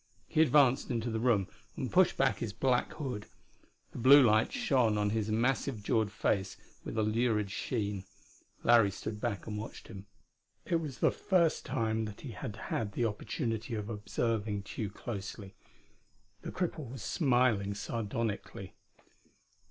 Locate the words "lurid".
7.03-7.51